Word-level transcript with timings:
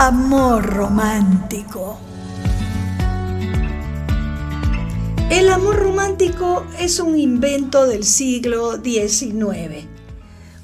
amor 0.00 0.64
romántico. 0.64 1.98
El 5.28 5.50
amor 5.50 5.76
romántico 5.76 6.64
es 6.78 7.00
un 7.00 7.18
invento 7.18 7.86
del 7.86 8.04
siglo 8.04 8.82
XIX, 8.82 9.86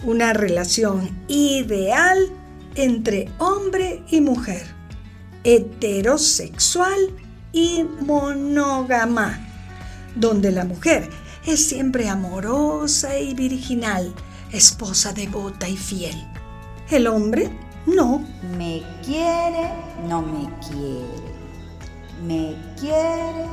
una 0.05 0.33
relación 0.33 1.11
ideal 1.29 2.17
entre 2.77 3.31
hombre 3.37 4.03
y 4.09 4.23
mujer, 4.23 4.65
heterosexual 5.45 6.99
y 7.53 7.85
monógama, 8.01 9.47
donde 10.15 10.51
la 10.51 10.65
mujer 10.65 11.11
es 11.45 11.63
siempre 11.69 12.09
amorosa 12.09 13.19
y 13.19 13.35
virginal, 13.35 14.15
esposa 14.51 15.13
devota 15.13 15.69
y 15.69 15.77
fiel. 15.77 16.17
El 16.91 17.07
hombre 17.07 17.51
no. 17.87 18.25
Me 18.57 18.83
quiere, 19.05 19.71
no 20.09 20.23
me 20.23 20.49
quiere. 20.69 21.37
Me 22.27 22.57
quiere, 22.81 23.47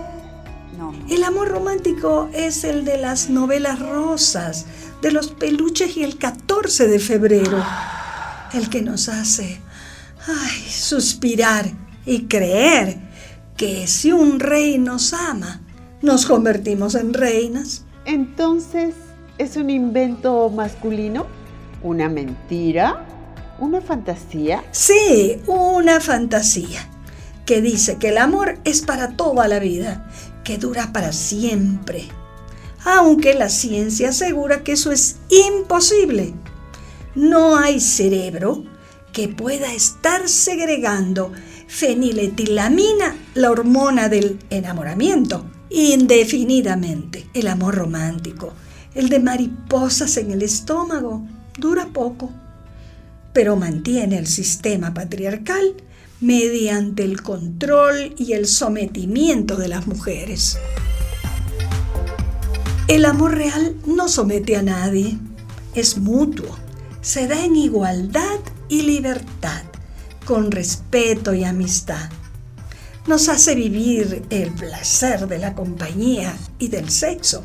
no 0.78 0.92
me 0.92 1.14
El 1.14 1.24
amor 1.24 1.50
romántico 1.50 2.30
es 2.34 2.64
el 2.64 2.86
de 2.86 2.98
las 2.98 3.30
novelas 3.30 3.80
rosas, 3.80 4.66
de 5.02 5.12
los 5.12 5.28
peluches 5.28 5.98
y 5.98 6.04
el 6.04 6.18
14 6.18 6.88
de 6.88 7.00
febrero. 7.00 7.64
El 8.54 8.70
que 8.70 8.82
nos 8.82 9.10
hace 9.10 9.60
ay, 10.28 10.70
suspirar 10.70 11.66
y 12.06 12.26
creer 12.26 12.98
que 13.58 13.88
si 13.88 14.12
un 14.12 14.40
rey 14.40 14.78
nos 14.78 15.14
ama, 15.14 15.62
nos 16.02 16.26
convertimos 16.26 16.96
en 16.96 17.14
reinas. 17.14 17.86
Entonces, 18.06 18.96
¿es 19.38 19.56
un 19.56 19.70
invento 19.70 20.50
masculino? 20.50 21.26
¿Una 21.82 22.10
mentira? 22.10 23.06
¿Una 23.60 23.82
fantasía? 23.82 24.64
Sí, 24.72 25.42
una 25.48 26.00
fantasía 26.00 26.90
que 27.46 27.62
dice 27.62 27.98
que 27.98 28.10
el 28.10 28.18
amor 28.18 28.58
es 28.64 28.82
para 28.82 29.16
toda 29.16 29.48
la 29.48 29.60
vida, 29.60 30.10
que 30.44 30.58
dura 30.58 30.92
para 30.92 31.14
siempre. 31.14 32.08
Aunque 32.86 33.34
la 33.34 33.50
ciencia 33.50 34.10
asegura 34.10 34.64
que 34.64 34.74
eso 34.74 34.92
es 34.92 35.18
imposible. 35.30 36.34
No 37.16 37.56
hay 37.58 37.80
cerebro 37.80 38.64
que 39.12 39.28
pueda 39.28 39.72
estar 39.74 40.28
segregando 40.28 41.32
feniletilamina, 41.68 43.16
la 43.36 43.52
hormona 43.52 44.10
del 44.10 44.40
enamoramiento, 44.50 45.46
indefinidamente. 45.70 47.28
El 47.34 47.48
amor 47.48 47.76
romántico, 47.76 48.54
el 48.96 49.10
de 49.10 49.20
mariposas 49.20 50.18
en 50.18 50.32
el 50.32 50.42
estómago, 50.42 51.24
dura 51.58 51.88
poco, 51.94 52.32
pero 53.34 53.56
mantiene 53.56 54.18
el 54.18 54.28
sistema 54.28 54.94
patriarcal 54.94 55.76
mediante 56.22 57.04
el 57.04 57.22
control 57.22 58.16
y 58.18 58.34
el 58.34 58.48
sometimiento 58.48 59.58
de 59.58 59.68
las 59.68 59.88
mujeres. 59.88 60.58
El 62.88 63.06
amor 63.06 63.36
real 63.36 63.76
no 63.86 64.08
somete 64.08 64.56
a 64.56 64.62
nadie, 64.62 65.18
es 65.74 65.98
mutuo, 65.98 66.58
se 67.02 67.28
da 67.28 67.44
en 67.44 67.56
igualdad 67.56 68.40
y 68.70 68.84
libertad, 68.84 69.64
con 70.26 70.52
respeto 70.52 71.34
y 71.34 71.44
amistad. 71.44 72.10
Nos 73.08 73.28
hace 73.28 73.56
vivir 73.56 74.24
el 74.30 74.52
placer 74.52 75.28
de 75.28 75.40
la 75.40 75.56
compañía 75.56 76.38
y 76.60 76.70
del 76.70 76.90
sexo, 76.90 77.44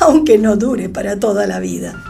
aunque 0.00 0.36
no 0.36 0.56
dure 0.56 0.88
para 0.88 1.18
toda 1.18 1.46
la 1.46 1.60
vida. 1.60 2.04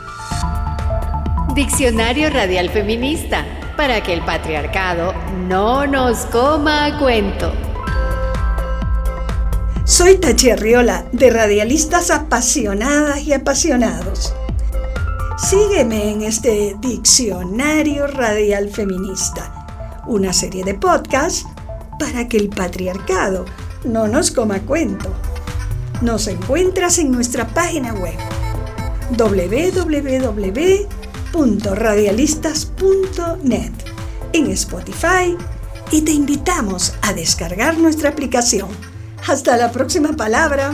Diccionario 1.59 2.31
Radial 2.31 2.71
Feminista, 2.71 3.45
para 3.77 4.01
que 4.01 4.13
el 4.13 4.25
patriarcado 4.25 5.13
no 5.49 5.89
nos 5.89 6.19
coma 6.27 6.85
a 6.85 6.99
cuento. 7.01 7.53
Soy 9.85 10.19
Tachi 10.19 10.51
Arriola, 10.51 11.07
de 11.11 11.31
Radialistas 11.31 12.13
Apasionadas 12.13 13.23
y 13.23 13.33
Apasionados. 13.33 14.33
Sígueme 15.37 16.13
en 16.13 16.23
este 16.23 16.77
Diccionario 16.79 18.07
Radial 18.07 18.71
Feminista, 18.71 19.67
una 20.07 20.33
serie 20.33 20.63
de 20.63 20.75
podcasts 20.75 21.45
para 21.99 22.29
que 22.29 22.37
el 22.37 22.51
patriarcado 22.51 23.47
no 23.83 24.07
nos 24.07 24.31
coma 24.31 24.61
cuento. 24.61 25.13
Nos 26.03 26.29
encuentras 26.29 27.01
en 27.01 27.11
nuestra 27.11 27.49
página 27.49 27.95
web 27.95 28.15
www.radialistas.net, 31.33 33.73
en 34.33 34.51
Spotify 34.51 35.37
y 35.91 36.03
te 36.03 36.13
invitamos 36.13 36.95
a 37.03 37.13
descargar 37.13 37.77
nuestra 37.79 38.11
aplicación. 38.11 38.69
Hasta 39.27 39.57
la 39.57 39.73
próxima 39.73 40.13
palabra. 40.15 40.73